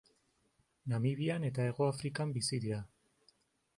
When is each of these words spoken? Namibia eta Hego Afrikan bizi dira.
Namibia 0.93 1.37
eta 1.49 1.67
Hego 1.67 1.91
Afrikan 1.91 2.33
bizi 2.39 2.63
dira. 2.65 2.81